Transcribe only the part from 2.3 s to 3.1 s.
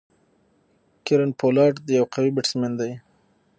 بيټسمېن دئ.